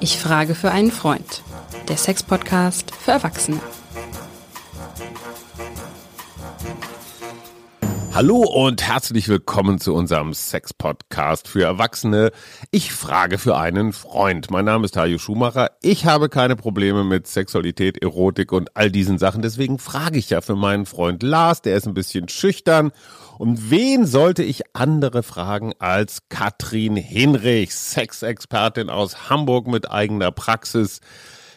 [0.00, 1.42] Ich frage für einen Freund.
[1.88, 3.60] Der Sex-Podcast für Erwachsene.
[8.14, 12.32] Hallo und herzlich willkommen zu unserem Sex-Podcast für Erwachsene.
[12.72, 14.50] Ich frage für einen Freund.
[14.50, 15.70] Mein Name ist Tajo Schumacher.
[15.82, 19.42] Ich habe keine Probleme mit Sexualität, Erotik und all diesen Sachen.
[19.42, 21.62] Deswegen frage ich ja für meinen Freund Lars.
[21.62, 22.90] Der ist ein bisschen schüchtern.
[23.38, 31.00] Und wen sollte ich andere fragen als Katrin Hinrich, Sexexpertin aus Hamburg mit eigener Praxis.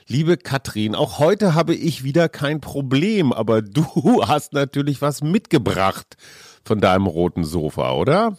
[0.05, 6.17] Liebe Katrin, auch heute habe ich wieder kein Problem, aber du hast natürlich was mitgebracht
[6.63, 8.37] von deinem roten Sofa, oder?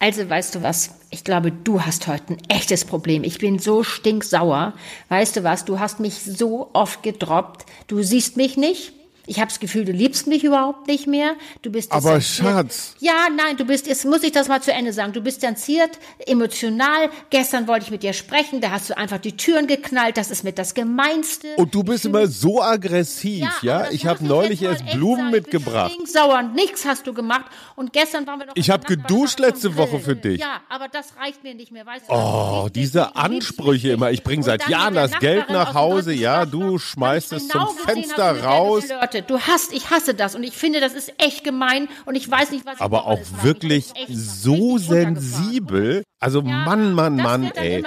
[0.00, 3.22] Also weißt du was, ich glaube, du hast heute ein echtes Problem.
[3.22, 4.72] Ich bin so stinksauer.
[5.10, 7.66] Weißt du was, du hast mich so oft gedroppt.
[7.86, 8.94] Du siehst mich nicht,
[9.26, 11.34] ich habe das Gefühl, du liebst mich überhaupt nicht mehr.
[11.62, 12.94] Du bist Aber Schatz.
[13.00, 15.12] Ja, nein, du bist, jetzt muss ich das mal zu Ende sagen.
[15.12, 17.10] Du bist distanziert, emotional.
[17.30, 20.16] Gestern wollte ich mit dir sprechen, da hast du einfach die Türen geknallt.
[20.16, 21.48] Das ist mit das Gemeinste.
[21.56, 23.84] Und du bist immer so aggressiv, ja?
[23.84, 23.90] ja?
[23.90, 25.30] Ich habe neulich erst Blumen sagen.
[25.30, 25.92] mitgebracht.
[26.06, 27.46] Sauer, nichts hast du gemacht.
[27.76, 28.56] Und gestern waren wir noch.
[28.56, 30.40] Ich habe geduscht letzte Woche für dich.
[30.40, 32.12] Ja, aber das reicht mir nicht mehr, weißt du?
[32.12, 34.10] Oh, diese Ansprüche immer.
[34.10, 36.12] Ich bringe seit Jahren das Geld nach Hause.
[36.12, 38.84] Ja, du schmeißt es zum Fenster raus
[39.22, 42.50] du hast, ich hasse das und ich finde, das ist echt gemein und ich weiß
[42.50, 46.02] nicht, was ich Aber auch wirklich so sensibel.
[46.20, 47.82] Also ja, Mann, Mann, Mann, ey.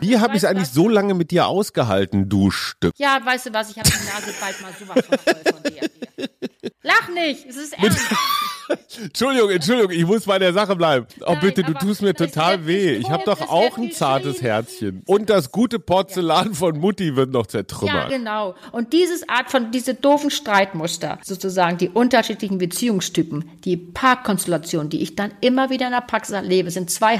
[0.00, 2.94] Wie habe ich es eigentlich so lange mit dir ausgehalten, du Stück?
[2.96, 5.90] Ja, weißt du was, ich habe die Nase bald mal sowas von voll von dir.
[6.82, 8.00] Lach nicht, es ist ernst.
[9.02, 11.06] Entschuldigung, Entschuldigung, ich muss bei der Sache bleiben.
[11.20, 12.92] Oh Nein, bitte, du tust mir total weh.
[12.94, 15.02] Ich habe doch auch ein zartes Herzchen.
[15.06, 18.10] Und das gute Porzellan von Mutti wird noch zertrümmert.
[18.10, 18.54] Ja, genau.
[18.72, 25.16] Und dieses Art von, diese doofen Streitmuster, sozusagen die unterschiedlichen Beziehungstypen, die Paarkonstellationen, die ich
[25.16, 27.18] dann immer wieder in der Praxis erlebe, sind zwei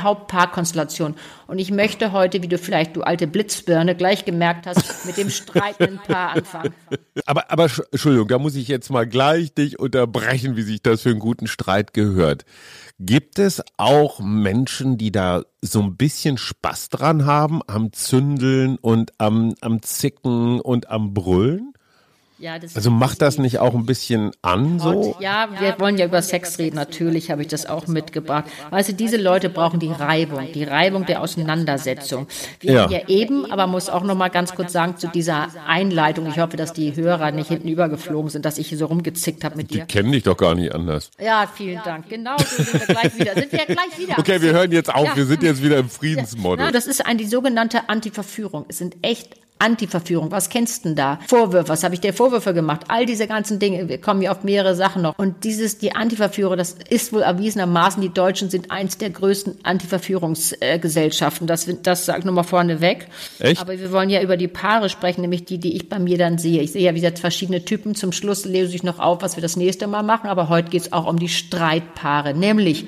[0.55, 1.17] Hauptpaarkonstellationen.
[1.47, 5.31] Und ich möchte heute, wie du vielleicht, du alte Blitzbirne, gleich gemerkt hast, mit dem
[5.31, 6.75] streitenden Paar anfangen.
[7.27, 11.11] Aber, aber, Entschuldigung, da muss ich jetzt mal gleich dich unterbrechen, wie sich das für
[11.11, 12.45] einen guten Streit gehört.
[12.98, 19.13] Gibt es auch Menschen, die da so ein bisschen Spaß dran haben am Zündeln und
[19.19, 21.73] am, am Zicken und am Brüllen?
[22.45, 25.17] Ja, also macht das nicht auch ein bisschen an so?
[25.19, 26.77] Ja, wir wollen ja über Sex reden.
[26.77, 28.45] Natürlich habe ich das auch mitgebracht.
[28.69, 32.27] Weißt du, diese Leute brauchen die Reibung, die Reibung der Auseinandersetzung.
[32.61, 32.83] Wir ja.
[32.83, 36.27] haben ja eben, aber muss auch noch mal ganz kurz sagen zu dieser Einleitung.
[36.27, 39.57] Ich hoffe, dass die Hörer nicht hinten übergeflogen sind, dass ich hier so rumgezickt habe
[39.57, 39.87] mit dir.
[39.87, 41.13] Die kennen dich doch gar nicht anders.
[41.19, 42.11] Ja, vielen Dank.
[42.11, 43.35] Genau, so sind wir gleich wieder.
[43.37, 44.19] Sind wir gleich wieder.
[44.19, 45.07] Okay, wir hören jetzt auf.
[45.07, 45.17] Ja.
[45.17, 46.63] Wir sind jetzt wieder im Friedensmodus.
[46.63, 48.67] Ja, das ist eine, die sogenannte Antiverführung.
[48.69, 49.31] Es sind echt
[49.64, 51.19] Antiverführung, was kennst du denn da?
[51.27, 52.83] Vorwürfe, was habe ich dir Vorwürfe gemacht?
[52.89, 55.19] All diese ganzen Dinge, wir kommen ja auf mehrere Sachen noch.
[55.19, 61.47] Und dieses, die Antiverführer, das ist wohl erwiesenermaßen, die Deutschen sind eins der größten Antiverführungsgesellschaften.
[61.47, 63.08] Das, das sag nur mal vorneweg.
[63.39, 63.61] Echt?
[63.61, 66.36] Aber wir wollen ja über die Paare sprechen, nämlich die, die ich bei mir dann
[66.36, 66.61] sehe.
[66.61, 67.95] Ich sehe ja, wie gesagt, verschiedene Typen.
[67.95, 70.29] Zum Schluss lese ich noch auf, was wir das nächste Mal machen.
[70.29, 72.86] Aber heute geht es auch um die Streitpaare, nämlich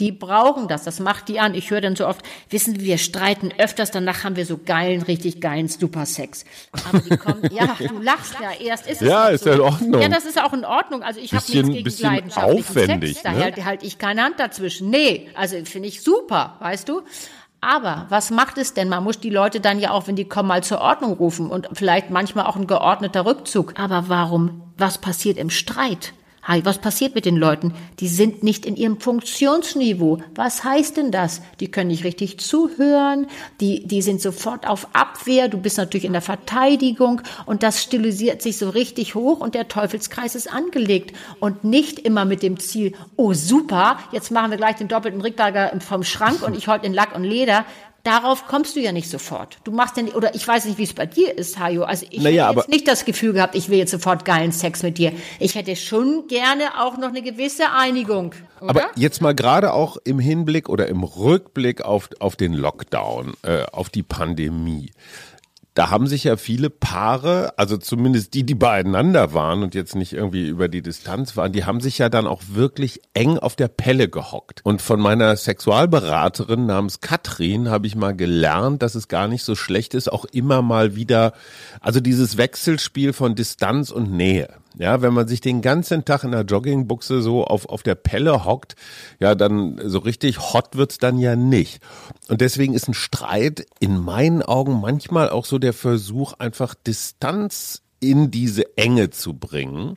[0.00, 1.54] die brauchen das, das macht die an.
[1.54, 5.40] Ich höre dann so oft, wissen wir streiten öfters, danach haben wir so geilen, richtig
[5.40, 6.44] geilen Supersex.
[6.88, 8.86] Aber die kommen, ja, du lachst ja erst.
[8.86, 10.00] Ist ja, ist ja in Ordnung.
[10.00, 11.02] Ja, das ist auch in Ordnung.
[11.02, 13.44] Also ich habe nichts gegen bisschen leidenschaftlichen Sex, da ne?
[13.44, 14.90] halte halt ich keine Hand dazwischen.
[14.90, 17.02] Nee, also finde ich super, weißt du.
[17.60, 18.88] Aber was macht es denn?
[18.88, 21.68] Man muss die Leute dann ja auch, wenn die kommen, mal zur Ordnung rufen und
[21.74, 23.74] vielleicht manchmal auch ein geordneter Rückzug.
[23.78, 24.72] Aber warum?
[24.78, 26.14] Was passiert im Streit?
[26.42, 27.74] Hi, was passiert mit den Leuten?
[27.98, 30.22] Die sind nicht in ihrem Funktionsniveau.
[30.34, 31.42] Was heißt denn das?
[31.60, 33.26] Die können nicht richtig zuhören,
[33.60, 38.40] die, die sind sofort auf Abwehr, du bist natürlich in der Verteidigung und das stilisiert
[38.40, 42.94] sich so richtig hoch und der Teufelskreis ist angelegt und nicht immer mit dem Ziel,
[43.16, 46.94] oh super, jetzt machen wir gleich den doppelten Rickberger vom Schrank und ich heute in
[46.94, 47.66] Lack und Leder.
[48.02, 49.58] Darauf kommst du ja nicht sofort.
[49.64, 51.82] Du machst ja nicht, oder ich weiß nicht, wie es bei dir ist, Hajo.
[51.82, 54.82] Also ich naja, hätte jetzt nicht das Gefühl gehabt, ich will jetzt sofort geilen Sex
[54.82, 55.12] mit dir.
[55.38, 58.34] Ich hätte schon gerne auch noch eine gewisse Einigung.
[58.60, 58.70] Oder?
[58.70, 63.64] Aber jetzt mal gerade auch im Hinblick oder im Rückblick auf, auf den Lockdown, äh,
[63.72, 64.92] auf die Pandemie
[65.80, 70.12] da haben sich ja viele Paare, also zumindest die, die beieinander waren und jetzt nicht
[70.12, 73.68] irgendwie über die Distanz waren, die haben sich ja dann auch wirklich eng auf der
[73.68, 74.60] Pelle gehockt.
[74.62, 79.54] Und von meiner Sexualberaterin namens Katrin habe ich mal gelernt, dass es gar nicht so
[79.54, 81.32] schlecht ist, auch immer mal wieder,
[81.80, 84.50] also dieses Wechselspiel von Distanz und Nähe.
[84.78, 88.44] Ja, wenn man sich den ganzen Tag in der Joggingbuchse so auf, auf der Pelle
[88.44, 88.76] hockt,
[89.18, 91.82] ja, dann so richtig hot wird's dann ja nicht.
[92.28, 97.82] Und deswegen ist ein Streit in meinen Augen manchmal auch so der Versuch, einfach Distanz
[97.98, 99.96] in diese Enge zu bringen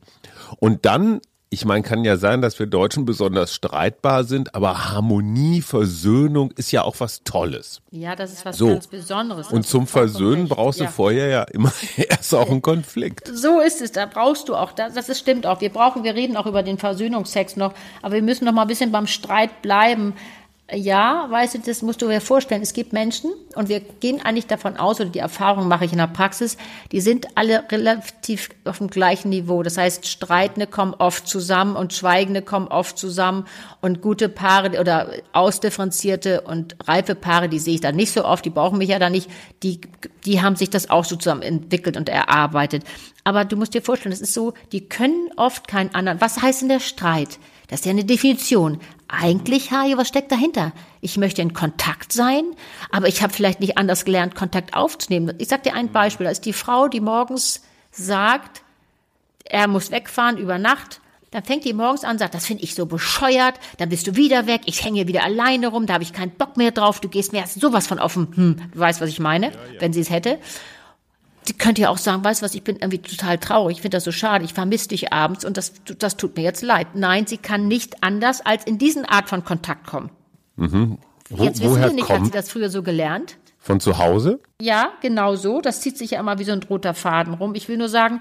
[0.59, 1.21] und dann
[1.53, 6.71] ich meine, kann ja sein, dass wir Deutschen besonders streitbar sind, aber Harmonie, Versöhnung ist
[6.71, 7.81] ja auch was Tolles.
[7.91, 8.67] Ja, das ist was So.
[8.69, 9.49] ganz Besonderes.
[9.49, 10.89] Und zum Versöhnen brauchst du Ja.
[10.89, 13.27] vorher ja immer erst auch einen Konflikt.
[13.33, 15.61] So ist es, da brauchst du auch, das, das ist, stimmt auch.
[15.61, 18.67] Wir brauchen, wir reden auch über den Versöhnungsex noch, aber wir müssen noch mal ein
[18.67, 20.13] bisschen beim Streit bleiben.
[20.75, 22.63] Ja, weißt du, das musst du dir vorstellen.
[22.63, 25.99] Es gibt Menschen und wir gehen eigentlich davon aus, oder die Erfahrung mache ich in
[25.99, 26.57] der Praxis,
[26.91, 29.61] die sind alle relativ auf dem gleichen Niveau.
[29.61, 33.45] Das heißt, Streitende kommen oft zusammen und Schweigende kommen oft zusammen
[33.81, 38.43] und gute Paare oder ausdifferenzierte und reife Paare, die sehe ich da nicht so oft,
[38.43, 39.29] die brauchen mich ja da nicht,
[39.61, 39.79] die,
[40.25, 42.83] die haben sich das auch so zusammen entwickelt und erarbeitet.
[43.23, 46.19] Aber du musst dir vorstellen, das ist so, die können oft keinen anderen.
[46.19, 47.39] Was heißt denn der Streit?
[47.67, 48.79] Das ist ja eine Definition.
[49.15, 50.71] Eigentlich, Hajo, was steckt dahinter?
[50.99, 52.43] Ich möchte in Kontakt sein,
[52.91, 55.35] aber ich habe vielleicht nicht anders gelernt, Kontakt aufzunehmen.
[55.37, 56.23] Ich sag dir ein Beispiel.
[56.23, 57.61] Da ist die Frau, die morgens
[57.91, 58.63] sagt,
[59.45, 60.99] er muss wegfahren über Nacht.
[61.29, 64.45] Dann fängt die morgens an, sagt, das finde ich so bescheuert, dann bist du wieder
[64.45, 67.33] weg, ich hänge wieder alleine rum, da habe ich keinen Bock mehr drauf, du gehst
[67.33, 70.37] mir erst sowas von offen, hm, du weißt, was ich meine, wenn sie es hätte.
[71.45, 73.97] Sie könnte ja auch sagen, weißt du was, ich bin irgendwie total traurig, ich finde
[73.97, 76.87] das so schade, ich vermisse dich abends und das, das tut mir jetzt leid.
[76.95, 80.09] Nein, sie kann nicht anders als in diesen Art von Kontakt kommen.
[80.55, 82.35] Wo, Jetzt wissen woher wir nicht, hat sie kommt?
[82.35, 83.37] das früher so gelernt?
[83.59, 84.41] Von zu Hause?
[84.61, 85.61] Ja, genau so.
[85.61, 87.55] Das zieht sich ja immer wie so ein roter Faden rum.
[87.55, 88.19] Ich will nur sagen,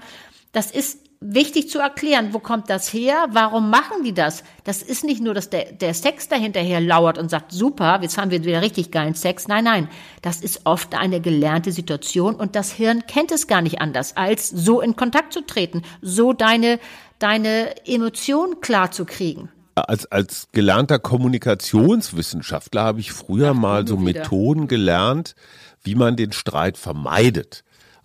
[0.53, 2.33] das ist wichtig zu erklären.
[2.33, 3.27] Wo kommt das her?
[3.31, 4.43] Warum machen die das?
[4.63, 8.31] Das ist nicht nur, dass der, der Sex dahinterher lauert und sagt, super, jetzt haben
[8.31, 9.47] wir wieder richtig geilen Sex.
[9.47, 9.89] Nein, nein.
[10.21, 14.49] Das ist oft eine gelernte Situation und das Hirn kennt es gar nicht anders, als
[14.49, 16.79] so in Kontakt zu treten, so deine,
[17.19, 19.49] deine Emotionen klar zu kriegen.
[19.75, 24.19] Als, als gelernter Kommunikationswissenschaftler habe ich früher mal so wieder.
[24.19, 25.35] Methoden gelernt,
[25.81, 27.63] wie man den Streit vermeidet.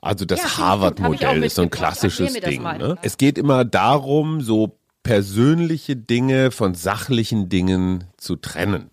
[0.09, 2.63] Also das Ja, Harvard-Modell ist so ein klassisches Ding.
[2.63, 2.97] Ne?
[3.03, 8.91] Es geht immer darum, so persönliche Dinge von sachlichen Dingen zu trennen.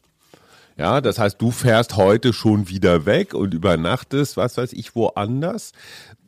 [0.78, 5.72] Ja, das heißt, du fährst heute schon wieder weg und übernachtest, was weiß ich, woanders.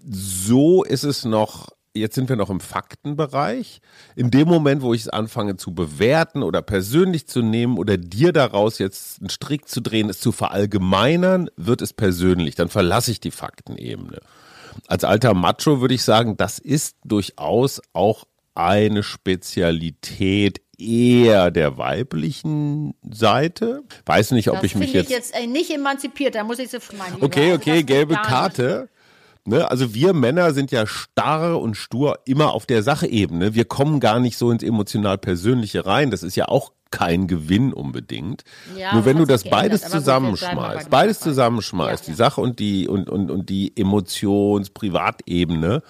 [0.10, 3.82] So ist es noch, jetzt sind wir noch im Faktenbereich.
[4.16, 8.32] In dem Moment, wo ich es anfange zu bewerten oder persönlich zu nehmen oder dir
[8.32, 12.56] daraus jetzt einen Strick zu drehen, es zu verallgemeinern, wird es persönlich.
[12.56, 14.22] Dann verlasse ich die Faktenebene.
[14.88, 18.26] Als alter Macho würde ich sagen, das ist durchaus auch
[18.56, 23.84] eine Spezialität eher der weiblichen Seite.
[24.06, 26.70] Weiß nicht, ob Das ich mich jetzt ich jetzt äh, nicht emanzipiert, da muss ich
[26.70, 27.26] so mein Lieber.
[27.26, 28.16] Okay, okay, gelbe.
[28.16, 28.90] Karte.
[29.48, 33.56] Ne, also wir Männer sind ja starr und stur immer auf der Sachebene.
[33.56, 36.12] Wir kommen gar nicht so ins emotional Persönliche rein.
[36.12, 38.44] Das ist ja auch kein Gewinn unbedingt.
[38.78, 39.62] Ja, Nur wenn du das geändert.
[39.62, 45.82] beides zusammenschmeißt, beides zusammenschmeißt, Ja, die Sache und die und und und die Emotions-Privatebene,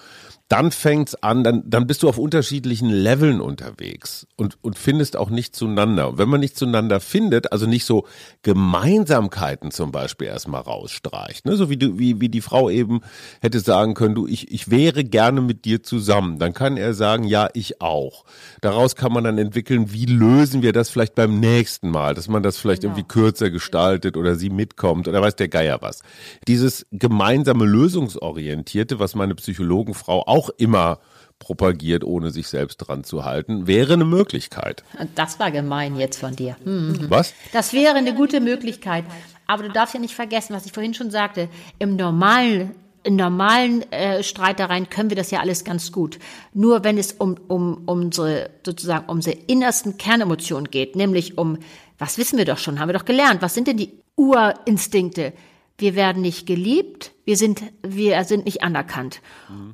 [0.48, 5.28] dann fängt's an, dann, dann bist du auf unterschiedlichen Leveln unterwegs und, und findest auch
[5.28, 6.08] nicht zueinander.
[6.08, 8.06] Und wenn man nicht zueinander findet, also nicht so
[8.42, 11.56] Gemeinsamkeiten zum Beispiel erstmal rausstreicht, ne?
[11.56, 13.02] so wie, du, wie, wie die Frau eben
[13.42, 17.24] hätte sagen können, du, ich, ich wäre gerne mit dir zusammen, dann kann er sagen,
[17.24, 18.24] ja, ich auch.
[18.62, 22.42] Daraus kann man dann entwickeln, wie lösen wir das vielleicht beim nächsten Mal, dass man
[22.42, 26.00] das vielleicht irgendwie kürzer gestaltet oder sie mitkommt oder weiß der Geier was.
[26.46, 31.00] Dieses gemeinsame Lösungsorientierte, was meine Psychologenfrau auch immer
[31.38, 34.82] propagiert, ohne sich selbst dran zu halten, wäre eine Möglichkeit.
[35.14, 36.56] Das war gemein jetzt von dir.
[36.64, 37.06] Hm.
[37.08, 37.34] Was?
[37.52, 39.04] Das wäre eine gute Möglichkeit.
[39.46, 41.48] Aber du darfst ja nicht vergessen, was ich vorhin schon sagte.
[41.78, 46.18] Im normalen, in normalen äh, Streitereien können wir das ja alles ganz gut.
[46.52, 51.58] Nur wenn es um, um, um unsere, sozusagen, um unsere innersten Kernemotionen geht, nämlich um,
[51.98, 55.32] was wissen wir doch schon, haben wir doch gelernt, was sind denn die Urinstinkte?
[55.78, 59.20] Wir werden nicht geliebt, wir sind, wir sind nicht anerkannt.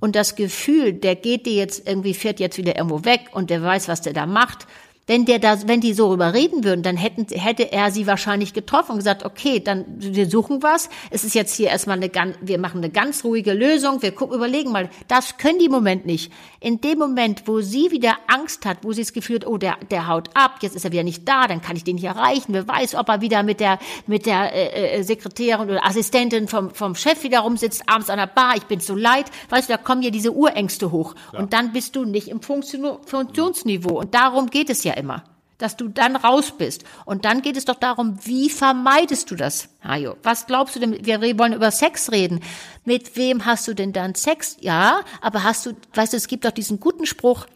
[0.00, 3.62] Und das Gefühl, der geht dir jetzt irgendwie, fährt jetzt wieder irgendwo weg und der
[3.62, 4.66] weiß, was der da macht,
[5.06, 8.54] wenn der da, wenn die so rüber reden würden, dann hätten, hätte er sie wahrscheinlich
[8.54, 10.88] getroffen und gesagt, okay, dann, wir suchen was.
[11.10, 14.00] Es ist jetzt hier erstmal eine ganz, wir machen eine ganz ruhige Lösung.
[14.00, 14.88] Wir gucken, überlegen mal.
[15.06, 16.32] Das können die im Moment nicht.
[16.60, 19.76] In dem Moment, wo sie wieder Angst hat, wo sie das Gefühl hat, oh, der,
[19.90, 22.54] der haut ab, jetzt ist er wieder nicht da, dann kann ich den nicht erreichen.
[22.54, 26.70] Wer weiß, ob er wieder mit der, mit der, äh, äh, Sekretärin oder Assistentin vom,
[26.70, 28.56] vom Chef wieder rumsitzt, abends an der Bar.
[28.56, 29.26] Ich bin so leid.
[29.50, 31.14] Weißt du, da kommen ja diese Urängste hoch.
[31.32, 34.00] Und dann bist du nicht im Funktion Funktionsniveau.
[34.00, 35.24] Und darum geht es ja immer.
[35.58, 36.84] Dass du dann raus bist.
[37.04, 40.16] Und dann geht es doch darum, wie vermeidest du das, Hajo?
[40.22, 41.06] Was glaubst du denn?
[41.06, 42.40] Wir wollen über Sex reden.
[42.84, 44.56] Mit wem hast du denn dann Sex?
[44.60, 47.46] Ja, aber hast du, weißt du, es gibt doch diesen guten Spruch,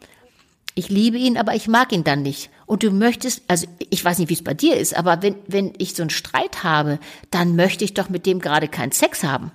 [0.78, 2.50] ich liebe ihn, aber ich mag ihn dann nicht.
[2.64, 5.73] Und du möchtest, also ich weiß nicht, wie es bei dir ist, aber wenn, wenn
[5.78, 7.00] ich so einen Streit habe,
[7.33, 9.50] dann möchte ich doch mit dem gerade keinen Sex haben.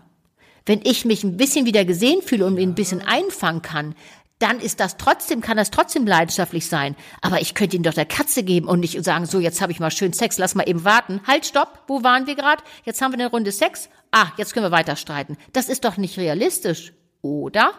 [0.65, 3.95] Wenn ich mich ein bisschen wieder gesehen fühle und ihn ein bisschen einfangen kann,
[4.43, 6.97] dann ist das trotzdem, kann das trotzdem leidenschaftlich sein.
[7.21, 9.79] Aber ich könnte ihn doch der Katze geben und nicht sagen, so, jetzt habe ich
[9.79, 11.21] mal schön Sex, lass mal eben warten.
[11.25, 12.62] Halt, stopp, wo waren wir gerade?
[12.83, 13.88] Jetzt haben wir eine Runde Sex.
[14.12, 15.38] Ah, jetzt können wir weiter streiten.
[15.53, 17.71] Das ist doch nicht realistisch, oder?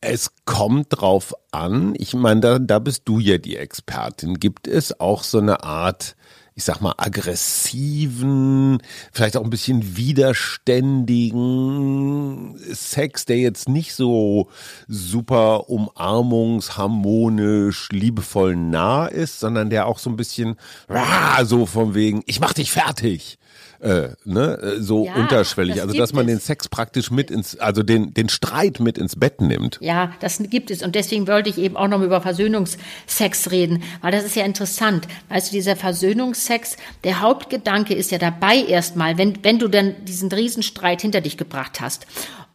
[0.00, 1.94] Es kommt drauf an.
[1.98, 4.40] Ich meine, da, da bist du ja die Expertin.
[4.40, 6.16] Gibt es auch so eine Art,
[6.58, 14.48] ich sag mal, aggressiven, vielleicht auch ein bisschen widerständigen Sex, der jetzt nicht so
[14.88, 20.56] super umarmungsharmonisch, liebevoll nah ist, sondern der auch so ein bisschen,
[20.88, 23.38] rah, so von wegen, ich mach dich fertig
[23.80, 25.76] äh, ne, äh, so ja, unterschwellig.
[25.76, 26.34] Das also dass man es.
[26.34, 29.78] den Sex praktisch mit ins, also den, den Streit mit ins Bett nimmt.
[29.80, 30.82] Ja, das gibt es.
[30.82, 35.06] Und deswegen wollte ich eben auch noch über Versöhnungsex reden, weil das ist ja interessant.
[35.28, 40.30] Weißt du, dieser Versöhnungsex, der Hauptgedanke ist ja dabei erstmal, wenn, wenn du dann diesen
[40.30, 42.06] Riesenstreit hinter dich gebracht hast.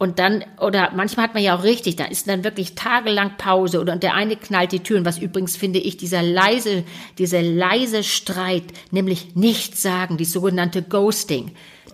[0.04, 3.80] Und dann, oder manchmal hat man ja auch richtig, da ist dann wirklich tagelang Pause
[3.80, 6.84] oder und der eine knallt die Türen, was übrigens finde ich, dieser leise,
[7.18, 11.52] dieser leise Streit, nämlich nichts sagen, die sogenannte Ghosting.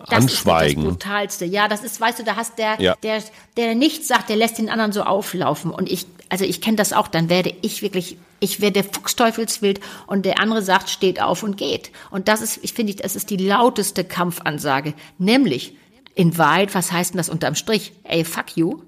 [0.08, 0.82] Das Anschweigen.
[0.82, 1.44] ist das Brutalste.
[1.44, 2.96] Ja, das ist, weißt du, da hast der, ja.
[3.04, 3.22] der,
[3.56, 5.70] der nichts sagt, der lässt den anderen so auflaufen.
[5.70, 10.26] Und ich, also ich kenne das auch, dann werde ich wirklich, ich werde Fuchsteufelswild und
[10.26, 11.92] der andere sagt, steht auf und geht.
[12.10, 14.94] Und das ist, ich finde, das ist die lauteste Kampfansage.
[15.18, 15.74] Nämlich,
[16.14, 17.92] in Wahrheit, was heißt denn das unterm Strich?
[18.04, 18.82] Ey, fuck you.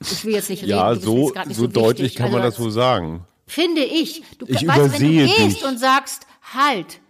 [0.00, 0.70] Ich will jetzt nicht reden.
[0.70, 3.24] Ja, so, so, so deutlich kann also, man das so sagen.
[3.46, 4.22] Finde ich.
[4.38, 5.64] Du, ich weißt, wenn du gehst dich.
[5.64, 7.00] und sagst, halt,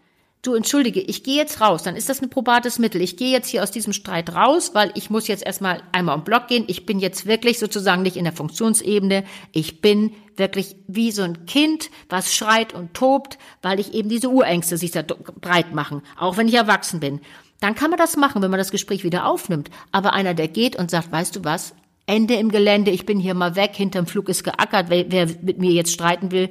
[0.43, 3.01] du entschuldige, ich gehe jetzt raus, dann ist das ein probates Mittel.
[3.01, 6.25] Ich gehe jetzt hier aus diesem Streit raus, weil ich muss jetzt erstmal einmal um
[6.25, 6.65] Block gehen.
[6.67, 9.25] Ich bin jetzt wirklich sozusagen nicht in der Funktionsebene.
[9.53, 14.29] Ich bin wirklich wie so ein Kind, was schreit und tobt, weil ich eben diese
[14.29, 17.21] Urängste sich da breit machen, auch wenn ich erwachsen bin
[17.63, 19.71] dann kann man das machen, wenn man das Gespräch wieder aufnimmt.
[19.93, 21.75] Aber einer, der geht und sagt, weißt du was,
[22.07, 25.59] Ende im Gelände, ich bin hier mal weg, hinterm Flug ist geackert, wer, wer mit
[25.59, 26.51] mir jetzt streiten will,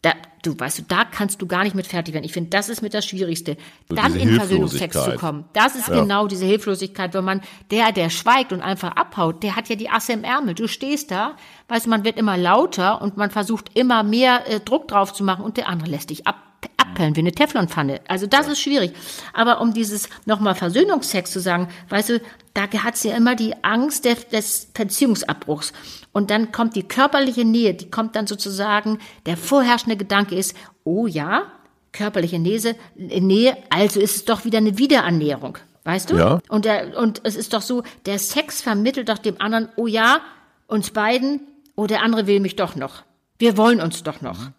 [0.00, 2.24] da, du weißt du, da kannst du gar nicht mit fertig werden.
[2.24, 3.58] Ich finde, das ist mit das Schwierigste.
[3.90, 5.44] So dann in Versöhnungstext zu kommen.
[5.52, 6.00] Das ist ja.
[6.00, 9.90] genau diese Hilflosigkeit, wenn man, der, der schweigt und einfach abhaut, der hat ja die
[9.90, 10.54] Asse im Ärmel.
[10.54, 11.36] Du stehst da,
[11.68, 15.22] weißt du, man wird immer lauter und man versucht immer mehr äh, Druck drauf zu
[15.22, 18.00] machen und der andere lässt dich ab abperlen wie eine Teflonpfanne.
[18.08, 18.52] Also das ja.
[18.52, 18.92] ist schwierig.
[19.32, 22.20] Aber um dieses nochmal Versöhnungsex zu sagen, weißt du,
[22.54, 25.72] da hat sie ja immer die Angst des, des Beziehungsabbruchs.
[26.12, 31.06] Und dann kommt die körperliche Nähe, die kommt dann sozusagen, der vorherrschende Gedanke ist, oh
[31.06, 31.44] ja,
[31.92, 35.58] körperliche Nähe, Nähe, also ist es doch wieder eine Wiederannäherung.
[35.84, 36.16] Weißt du?
[36.16, 36.40] Ja.
[36.48, 40.20] Und, der, und es ist doch so, der Sex vermittelt doch dem anderen, oh ja,
[40.66, 41.40] uns beiden,
[41.74, 43.02] oh, der andere will mich doch noch.
[43.38, 44.50] Wir wollen uns doch noch.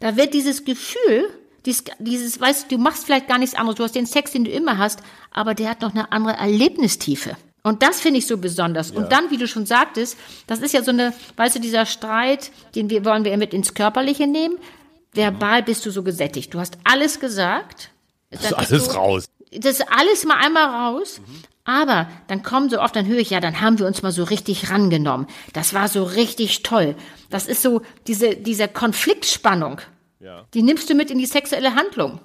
[0.00, 1.30] Da wird dieses Gefühl,
[1.66, 4.44] dieses, dieses, weißt du, du machst vielleicht gar nichts anderes, du hast den Sex, den
[4.44, 5.00] du immer hast,
[5.32, 7.36] aber der hat noch eine andere Erlebnistiefe.
[7.62, 8.90] Und das finde ich so besonders.
[8.90, 8.96] Ja.
[8.96, 10.16] Und dann, wie du schon sagtest,
[10.46, 13.74] das ist ja so eine, weißt du, dieser Streit, den wir, wollen wir mit ins
[13.74, 14.56] Körperliche nehmen.
[15.12, 16.54] Verbal bist du so gesättigt.
[16.54, 17.90] Du hast alles gesagt.
[18.30, 19.28] Das ist alles du, raus.
[19.50, 21.20] Das ist alles mal einmal raus.
[21.20, 21.42] Mhm.
[21.68, 24.24] Aber dann kommen so oft, dann höre ich, ja, dann haben wir uns mal so
[24.24, 25.26] richtig rangenommen.
[25.52, 26.96] Das war so richtig toll.
[27.28, 29.82] Das ist so diese, diese Konfliktspannung.
[30.18, 30.46] Ja.
[30.54, 32.20] Die nimmst du mit in die sexuelle Handlung.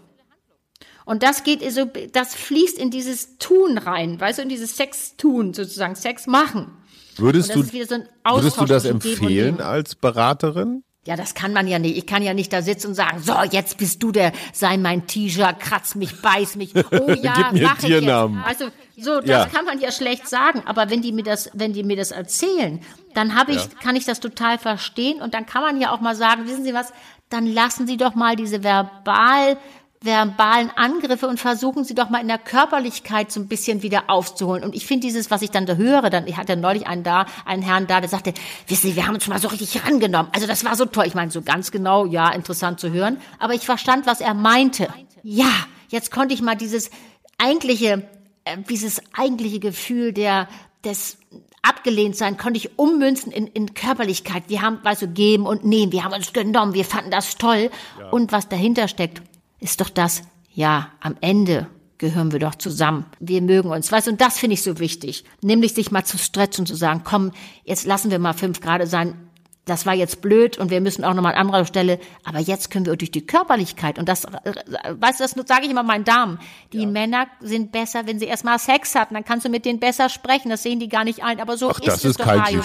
[1.03, 5.53] Und das geht so, das fließt in dieses Tun rein, weißt du, in dieses Sex-Tun,
[5.53, 6.77] sozusagen, Sex machen.
[7.17, 10.85] Würdest du, so würdest du das empfehlen als Beraterin?
[11.05, 11.97] Ja, das kann man ja nicht.
[11.97, 15.05] Ich kann ja nicht da sitzen und sagen, so, jetzt bist du der, sei mein
[15.05, 16.73] T-Shirt, kratz mich, beiß mich.
[16.93, 18.07] Oh ja, mach ich jetzt.
[18.07, 19.45] Also, so, das ja.
[19.47, 20.61] kann man ja schlecht sagen.
[20.65, 22.79] Aber wenn die mir das, wenn die mir das erzählen,
[23.15, 23.69] dann habe ich, ja.
[23.81, 25.21] kann ich das total verstehen.
[25.21, 26.93] Und dann kann man ja auch mal sagen, wissen Sie was,
[27.29, 29.57] dann lassen Sie doch mal diese verbal
[30.03, 34.63] verbalen Angriffe und versuchen sie doch mal in der Körperlichkeit so ein bisschen wieder aufzuholen.
[34.63, 37.25] Und ich finde dieses, was ich dann da höre, dann, ich hatte neulich einen da,
[37.45, 38.33] einen Herrn da, der sagte,
[38.67, 40.29] wissen Sie, wir haben uns mal so richtig rangenommen.
[40.33, 41.05] Also das war so toll.
[41.07, 43.17] Ich meine, so ganz genau, ja, interessant zu hören.
[43.39, 44.89] Aber ich verstand, was er meinte.
[45.23, 45.51] Ja,
[45.87, 46.91] jetzt konnte ich mal dieses
[47.37, 48.07] eigentliche,
[48.43, 50.49] äh, dieses eigentliche Gefühl der,
[50.83, 51.17] des
[51.61, 54.43] abgelehnt sein, konnte ich ummünzen in, in Körperlichkeit.
[54.47, 55.93] Wir haben, weißt du, geben und nehmen.
[55.93, 56.73] Wir haben uns genommen.
[56.73, 57.71] Wir fanden das toll.
[57.99, 58.09] Ja.
[58.09, 59.21] Und was dahinter steckt,
[59.63, 61.67] ist doch das, ja, am Ende
[61.97, 63.05] gehören wir doch zusammen.
[63.19, 63.91] Wir mögen uns.
[63.91, 65.23] Weißt du, und das finde ich so wichtig.
[65.41, 67.31] Nämlich sich mal zu stretchen und zu sagen, komm,
[67.63, 69.29] jetzt lassen wir mal fünf Grad sein.
[69.65, 71.97] Das war jetzt blöd und wir müssen auch nochmal an anderer Stelle.
[72.25, 75.83] Aber jetzt können wir durch die Körperlichkeit und das, weißt du, das sage ich immer
[75.83, 76.39] meinen Damen.
[76.73, 76.87] Die ja.
[76.87, 79.13] Männer sind besser, wenn sie erstmal Sex hatten.
[79.13, 80.49] Dann kannst du mit denen besser sprechen.
[80.49, 81.39] Das sehen die gar nicht ein.
[81.39, 82.61] Aber so Ach, ist das es ist doch, kein Hajo.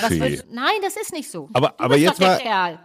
[0.50, 1.49] Nein, das ist nicht so.
[1.52, 2.40] Aber, aber jetzt mal,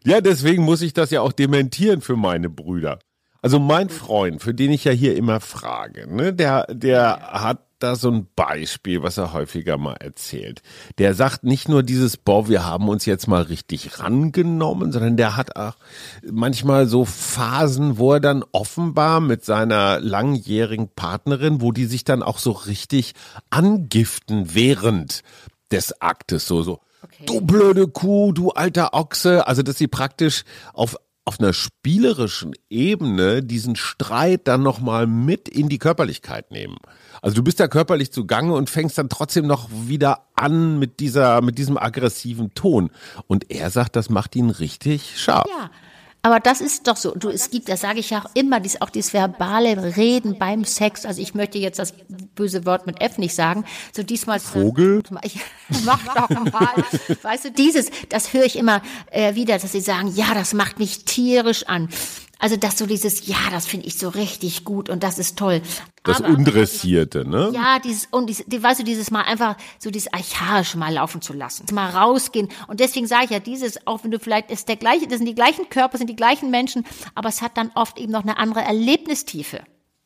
[0.06, 3.00] ja, deswegen muss ich das ja auch dementieren für meine Brüder.
[3.44, 7.98] Also mein Freund, für den ich ja hier immer frage, ne, der, der hat da
[7.98, 10.62] so ein Beispiel, was er häufiger mal erzählt.
[10.98, 15.36] Der sagt nicht nur dieses, boah, wir haben uns jetzt mal richtig rangenommen, sondern der
[15.36, 15.76] hat auch
[16.32, 22.24] manchmal so Phasen, wo er dann offenbar mit seiner langjährigen Partnerin, wo die sich dann
[22.24, 23.14] auch so richtig
[23.50, 25.22] angiften während
[25.70, 26.80] des Aktes, so, so.
[27.04, 27.26] Okay.
[27.26, 29.46] Du blöde Kuh, du alter Ochse.
[29.46, 30.96] Also, dass sie praktisch auf
[31.26, 36.78] auf einer spielerischen Ebene diesen Streit dann nochmal mit in die Körperlichkeit nehmen.
[37.22, 41.42] Also du bist da körperlich zugange und fängst dann trotzdem noch wieder an mit dieser,
[41.42, 42.92] mit diesem aggressiven Ton.
[43.28, 45.48] Und er sagt, das macht ihn richtig scharf.
[45.50, 45.72] Ja.
[46.26, 47.12] Aber das ist doch so.
[47.12, 50.64] Du, es gibt, das sage ich ja auch immer, dies, auch dieses verbale Reden beim
[50.64, 51.06] Sex.
[51.06, 51.94] Also ich möchte jetzt das
[52.34, 53.66] böse Wort mit F nicht sagen.
[53.94, 54.40] So diesmal.
[54.40, 55.04] Vogel?
[55.24, 55.42] Ich,
[55.84, 56.86] mach doch mal.
[57.22, 60.80] weißt du, dieses, das höre ich immer äh, wieder, dass sie sagen, ja, das macht
[60.80, 61.90] mich tierisch an.
[62.44, 65.62] Also das so dieses, ja, das finde ich so richtig gut und das ist toll.
[66.04, 67.50] Das Aber, Undressierte, ne?
[67.54, 71.32] Ja, dieses, und dieses, weißt du, dieses Mal einfach so dieses Archaische mal laufen zu
[71.32, 71.74] lassen.
[71.74, 72.50] Mal rausgehen.
[72.68, 75.26] Und deswegen sage ich ja, dieses, auch wenn du vielleicht, ist der gleiche, das sind
[75.26, 76.86] die gleichen Körper, sind die gleichen Menschen,
[77.16, 79.62] aber es hat dann oft eben noch eine andere Erlebnistiefe.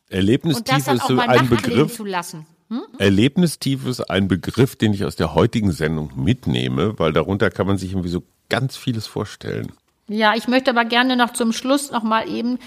[0.07, 1.95] Erlebnistiefe ist so ein Begriff.
[1.95, 2.45] Zu lassen.
[2.69, 2.83] Hm?
[2.99, 7.79] Erlebnistiefe ist ein Begriff, den ich aus der heutigen Sendung mitnehme, weil darunter kann man
[7.79, 9.71] sich irgendwie so ganz vieles vorstellen.
[10.07, 12.59] Ja, ich möchte aber gerne noch zum Schluss noch mal eben,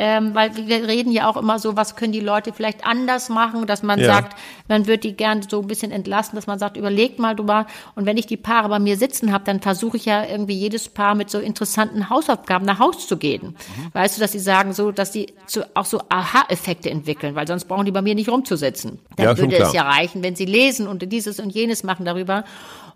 [0.00, 3.66] ähm, weil wir reden ja auch immer so, was können die Leute vielleicht anders machen,
[3.66, 4.06] dass man ja.
[4.06, 4.36] sagt,
[4.68, 7.66] man wird die gerne so ein bisschen entlassen, dass man sagt, überlegt mal drüber.
[7.96, 10.88] Und wenn ich die Paare bei mir sitzen habe, dann versuche ich ja irgendwie jedes
[10.88, 13.56] Paar mit so interessanten Hausaufgaben nach Haus zu gehen.
[13.56, 13.88] Mhm.
[13.92, 17.64] Weißt du, dass sie sagen so, dass sie zu, auch so Aha-Effekte entwickeln, weil sonst
[17.64, 19.00] brauchen die bei mir nicht rumzusitzen.
[19.16, 22.44] Dann ja, würde es ja reichen, wenn sie lesen und dieses und jenes machen darüber.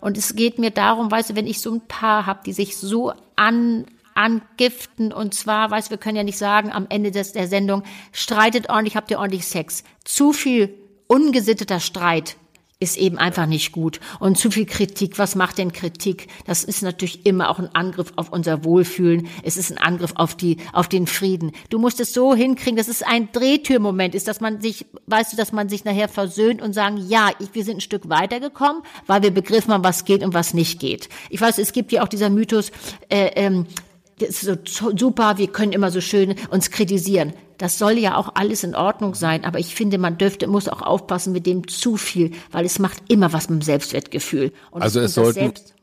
[0.02, 2.76] Und es geht mir darum, weißt du, wenn ich so ein Paar habe, die sich
[2.76, 7.32] so an angiften und zwar, weißt du, wir können ja nicht sagen am Ende des,
[7.32, 9.84] der Sendung, streitet ordentlich, habt ihr ordentlich Sex.
[10.04, 10.74] Zu viel
[11.06, 12.36] ungesitteter Streit
[12.82, 14.00] ist eben einfach nicht gut.
[14.18, 16.26] Und zu viel Kritik, was macht denn Kritik?
[16.46, 19.28] Das ist natürlich immer auch ein Angriff auf unser Wohlfühlen.
[19.44, 21.52] Es ist ein Angriff auf die, auf den Frieden.
[21.70, 25.36] Du musst es so hinkriegen, dass es ein Drehtürmoment ist, dass man sich, weißt du,
[25.36, 29.22] dass man sich nachher versöhnt und sagen, ja, ich, wir sind ein Stück weitergekommen, weil
[29.22, 31.08] wir begriffen haben, was geht und was nicht geht.
[31.30, 32.72] Ich weiß, es gibt ja auch dieser Mythos,
[33.08, 33.66] äh, ähm,
[34.18, 37.32] das ist so super, wir können immer so schön uns kritisieren.
[37.62, 40.82] Das soll ja auch alles in Ordnung sein, aber ich finde, man dürfte, muss auch
[40.82, 44.50] aufpassen mit dem zu viel, weil es macht immer was mit dem Selbstwertgefühl.
[44.72, 45.74] Und also es sollten, Selbst,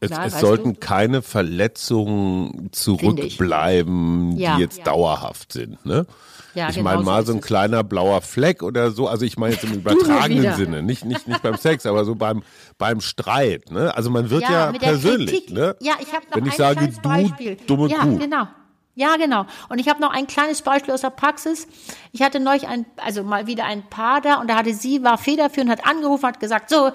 [0.00, 0.80] es, klar, es sollten du?
[0.80, 4.84] keine Verletzungen zurückbleiben, ja, die jetzt ja.
[4.84, 6.06] dauerhaft sind, ne?
[6.54, 9.06] Ja, ich genau meine mal so ein kleiner blauer Fleck oder so.
[9.06, 12.44] Also ich meine jetzt im übertragenen Sinne, nicht nicht nicht beim Sex, aber so beim
[12.78, 13.70] beim Streit.
[13.70, 13.94] Ne?
[13.94, 15.50] Also man wird ja, persönlich.
[15.50, 15.76] Ne?
[15.80, 18.16] Ja, ich habe noch Wenn ich sage, du dumme ja, Kuh.
[18.16, 18.48] genau.
[18.98, 19.44] Ja, genau.
[19.68, 21.68] Und ich habe noch ein kleines Beispiel aus der Praxis.
[22.12, 25.18] Ich hatte neulich ein, also mal wieder ein Paar da und da hatte sie, war
[25.18, 26.92] federführend, hat angerufen, hat gesagt, so, äh,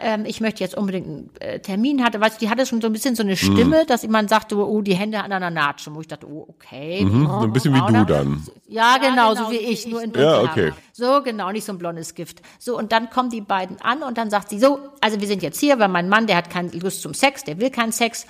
[0.00, 2.20] ähm, ich möchte jetzt unbedingt einen äh, Termin hatte.
[2.20, 3.86] Weißt du, die hatte schon so ein bisschen so eine Stimme, mhm.
[3.88, 7.04] dass jemand sagte, oh, die Hände an einer Naht Wo ich dachte, oh, okay.
[7.04, 8.46] Mhm, so ein bisschen wie du dann.
[8.68, 10.72] Ja, genau, ja, genau so wie ich, nur in Ja, okay.
[10.92, 12.42] So, genau, nicht so ein blondes Gift.
[12.60, 15.42] So, und dann kommen die beiden an und dann sagt sie, so, also wir sind
[15.42, 18.24] jetzt hier, weil mein Mann, der hat keine Lust zum Sex, der will keinen Sex.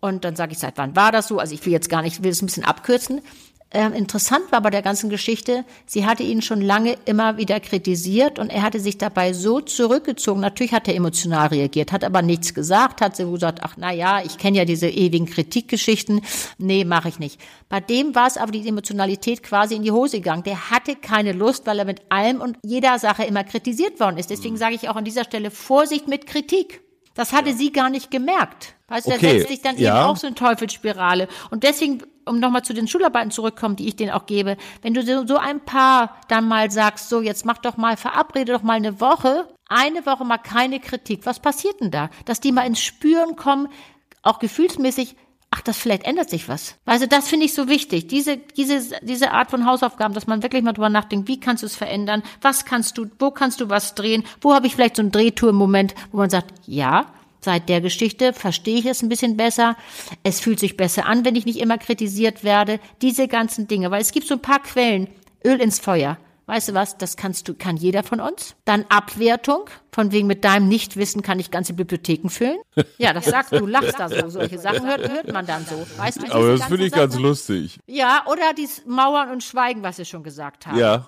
[0.00, 1.38] Und dann sage ich, seit wann war das so?
[1.38, 3.20] Also ich will jetzt gar nicht, will es ein bisschen abkürzen.
[3.72, 8.40] Ähm, interessant war bei der ganzen Geschichte, sie hatte ihn schon lange immer wieder kritisiert
[8.40, 10.40] und er hatte sich dabei so zurückgezogen.
[10.40, 14.22] Natürlich hat er emotional reagiert, hat aber nichts gesagt, hat sie gesagt, ach na ja,
[14.24, 16.20] ich kenne ja diese ewigen Kritikgeschichten.
[16.58, 17.40] Nee, mache ich nicht.
[17.68, 20.42] Bei dem war es aber die Emotionalität quasi in die Hose gegangen.
[20.42, 24.30] Der hatte keine Lust, weil er mit allem und jeder Sache immer kritisiert worden ist.
[24.30, 26.82] Deswegen sage ich auch an dieser Stelle Vorsicht mit Kritik.
[27.14, 28.74] Das hatte sie gar nicht gemerkt.
[28.88, 29.20] Weißt du, okay.
[29.20, 30.00] da setzt sich dann ja.
[30.00, 31.28] eben auch so eine Teufelsspirale.
[31.50, 35.02] Und deswegen, um nochmal zu den Schularbeiten zurückkommen, die ich denen auch gebe, wenn du
[35.02, 38.74] so, so ein paar dann mal sagst, so jetzt mach doch mal, verabrede doch mal
[38.74, 41.26] eine Woche, eine Woche mal keine Kritik.
[41.26, 42.10] Was passiert denn da?
[42.24, 43.68] Dass die mal ins Spüren kommen,
[44.22, 45.16] auch gefühlsmäßig,
[45.60, 46.76] ach, das vielleicht ändert sich was.
[46.86, 48.08] Also das finde ich so wichtig.
[48.08, 51.66] Diese, diese, diese Art von Hausaufgaben, dass man wirklich mal drüber nachdenkt, wie kannst du
[51.66, 52.22] es verändern?
[52.40, 54.24] Was kannst du, wo kannst du was drehen?
[54.40, 57.06] Wo habe ich vielleicht so einen Drehtour-Moment, wo man sagt, ja,
[57.42, 59.74] Seit der Geschichte verstehe ich es ein bisschen besser.
[60.22, 62.80] Es fühlt sich besser an, wenn ich nicht immer kritisiert werde.
[63.00, 65.08] Diese ganzen Dinge, weil es gibt so ein paar Quellen.
[65.42, 66.18] Öl ins Feuer.
[66.50, 66.98] Weißt du was?
[66.98, 68.56] Das kannst du, kann jeder von uns.
[68.64, 69.70] Dann Abwertung.
[69.92, 72.58] Von wegen mit deinem Nichtwissen kann ich ganze Bibliotheken füllen.
[72.98, 74.28] Ja, das sagst du, lachst da so.
[74.30, 75.86] Solche Sachen hört, hört man dann so.
[75.96, 77.02] Weißt du, Aber das finde ich Sachen?
[77.02, 77.78] ganz lustig.
[77.86, 80.76] Ja, oder dieses Mauern und Schweigen, was wir schon gesagt haben.
[80.76, 81.06] Ja.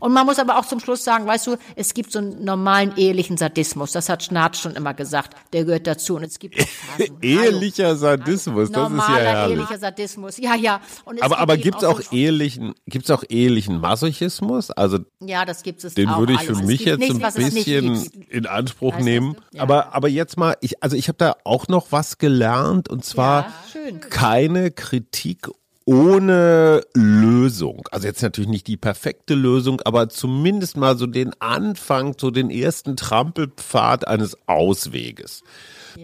[0.00, 2.92] Und man muss aber auch zum Schluss sagen, weißt du, es gibt so einen normalen
[2.96, 3.92] ehelichen Sadismus.
[3.92, 5.34] Das hat Schnarrt schon immer gesagt.
[5.52, 6.16] Der gehört dazu.
[6.16, 7.16] Und es gibt auch Phasen.
[7.22, 9.56] Ehelicher Sadismus, das ist ja herrlich.
[9.58, 10.36] ehelicher Sadismus.
[10.38, 10.80] Ja, ja.
[11.04, 14.70] Aber, gibt aber gibt's so- auch ehelichen, gibt's auch ehelichen Masochismus?
[14.70, 16.58] Also Ja, das gibt es den auch würde ich alles.
[16.58, 19.36] für Es mich jetzt nichts, ein bisschen in Anspruch Weißt nehmen.
[19.52, 19.62] Ja.
[19.62, 23.52] Aber, aber jetzt mal, ich, also ich habe da auch noch was gelernt und zwar
[23.74, 25.48] Ja, keine Kritik
[25.90, 27.88] ohne Lösung.
[27.90, 32.48] Also jetzt natürlich nicht die perfekte Lösung, aber zumindest mal so den Anfang, so den
[32.48, 35.42] ersten Trampelpfad eines Ausweges.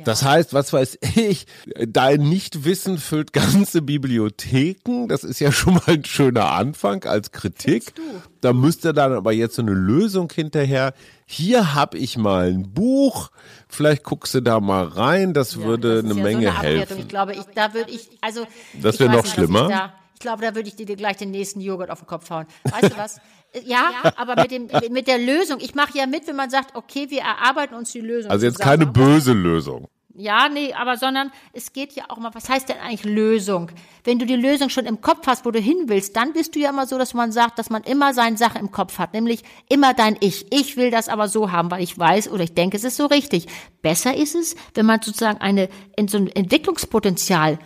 [0.05, 1.46] Das heißt, was weiß ich,
[1.87, 5.07] dein Nichtwissen füllt ganze Bibliotheken.
[5.09, 7.92] Das ist ja schon mal ein schöner Anfang als Kritik.
[8.40, 10.94] Da müsste dann aber jetzt so eine Lösung hinterher.
[11.27, 13.31] Hier habe ich mal ein Buch.
[13.68, 15.35] Vielleicht guckst du da mal rein.
[15.35, 16.99] Das würde Das eine ja Menge so eine helfen.
[17.01, 18.46] Ich glaube, ich, da würde ich, also.
[18.81, 19.92] Das ich wär weiß noch nicht, schlimmer.
[20.14, 22.46] Ich glaube, da würde ich dir gleich den nächsten Joghurt auf den Kopf hauen.
[22.64, 23.20] Weißt du was?
[23.64, 25.59] Ja, aber mit, dem, mit der Lösung.
[25.61, 28.31] Ich mache ja mit, wenn man sagt, okay, wir erarbeiten uns die Lösung.
[28.31, 28.81] Also jetzt zusammen.
[28.81, 29.88] keine böse Lösung.
[30.19, 33.71] Ja, nee, aber sondern es geht ja auch mal, was heißt denn eigentlich Lösung?
[34.03, 36.59] Wenn du die Lösung schon im Kopf hast, wo du hin willst, dann bist du
[36.59, 39.42] ja immer so, dass man sagt, dass man immer seine Sache im Kopf hat, nämlich
[39.69, 40.47] immer dein Ich.
[40.51, 43.05] Ich will das aber so haben, weil ich weiß oder ich denke, es ist so
[43.05, 43.47] richtig.
[43.83, 47.59] Besser ist es, wenn man sozusagen eine, in so ein Entwicklungspotenzial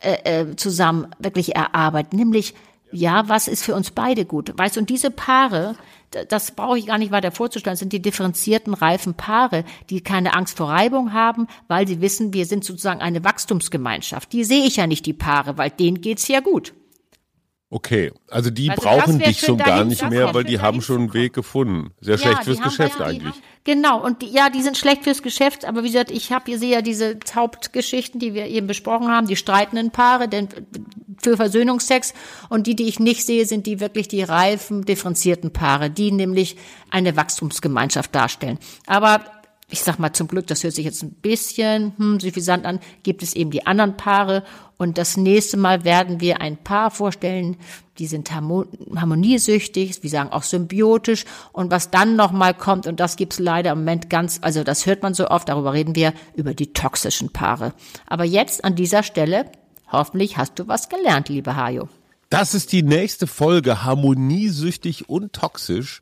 [0.00, 2.54] äh, äh, zusammen wirklich erarbeitet, nämlich
[2.92, 4.52] ja, was ist für uns beide gut?
[4.56, 5.76] Weißt du, und diese Paare,
[6.28, 10.56] das brauche ich gar nicht weiter vorzustellen, sind die differenzierten, reifen Paare, die keine Angst
[10.56, 14.32] vor Reibung haben, weil sie wissen, wir sind sozusagen eine Wachstumsgemeinschaft.
[14.32, 16.72] Die sehe ich ja nicht, die Paare, weil denen geht's ja gut.
[17.70, 21.14] Okay, also die Also brauchen dich schon gar nicht mehr, weil die haben schon einen
[21.14, 21.90] Weg gefunden.
[22.00, 23.34] Sehr Ja, schlecht fürs Geschäft ja, eigentlich.
[23.34, 26.50] haben- Genau, und die, ja, die sind schlecht fürs Geschäft, aber wie gesagt, ich habe,
[26.50, 30.48] ihr seht ja diese Hauptgeschichten, die wir eben besprochen haben, die streitenden Paare, denn
[31.22, 32.14] für Versöhnungsex
[32.48, 36.56] und die, die ich nicht sehe, sind die wirklich die reifen, differenzierten Paare, die nämlich
[36.90, 38.58] eine Wachstumsgemeinschaft darstellen.
[38.86, 39.20] Aber
[39.70, 43.22] ich sag mal zum Glück, das hört sich jetzt ein bisschen hm, suffisant an, gibt
[43.22, 44.42] es eben die anderen Paare
[44.78, 47.56] und das nächste Mal werden wir ein Paar vorstellen,
[47.98, 48.64] die sind harmo
[48.96, 53.80] harmoniesüchtig, wir sagen auch symbiotisch und was dann nochmal kommt und das gibt's leider im
[53.80, 57.74] Moment ganz, also das hört man so oft, darüber reden wir, über die toxischen Paare.
[58.06, 59.50] Aber jetzt an dieser Stelle,
[59.92, 61.88] hoffentlich hast du was gelernt, liebe Hajo.
[62.30, 66.00] Das ist die nächste Folge, harmoniesüchtig und toxisch.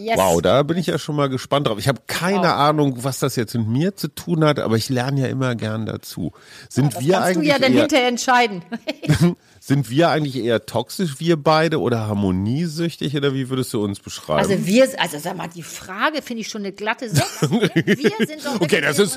[0.00, 0.16] Yes.
[0.18, 1.78] Wow, da bin ich ja schon mal gespannt drauf.
[1.78, 5.22] Ich habe keine Ahnung, was das jetzt mit mir zu tun hat, aber ich lerne
[5.22, 6.32] ja immer gern dazu.
[6.68, 8.62] Sind wir Kannst du eigentlich ja dann eher, hinterher entscheiden.
[9.60, 14.38] sind wir eigentlich eher toxisch, wir beide, oder harmoniesüchtig, oder wie würdest du uns beschreiben?
[14.38, 17.50] Also wir, also sag mal, die Frage finde ich schon eine glatte Sache.
[17.50, 19.16] Wir sind doch Okay, das ist-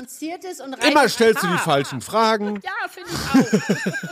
[0.60, 2.60] und Immer stellst du die falschen Fragen.
[2.62, 4.08] Ja, finde ich auch.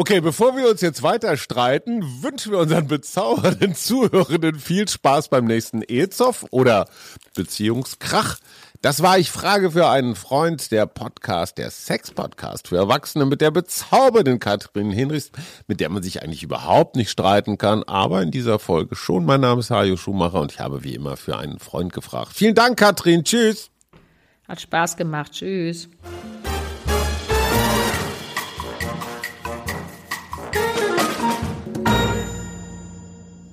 [0.00, 5.44] Okay, bevor wir uns jetzt weiter streiten, wünschen wir unseren bezaubernden Zuhörenden viel Spaß beim
[5.44, 6.86] nächsten Ezoff oder
[7.34, 8.38] Beziehungskrach.
[8.80, 13.50] Das war Ich frage für einen Freund, der Podcast, der Sex-Podcast für Erwachsene mit der
[13.50, 15.32] bezaubernden Katrin Hinrichs,
[15.66, 19.24] mit der man sich eigentlich überhaupt nicht streiten kann, aber in dieser Folge schon.
[19.24, 22.30] Mein Name ist Hajo Schumacher und ich habe wie immer für einen Freund gefragt.
[22.34, 23.24] Vielen Dank, Katrin.
[23.24, 23.72] Tschüss.
[24.46, 25.32] Hat Spaß gemacht.
[25.32, 25.88] Tschüss.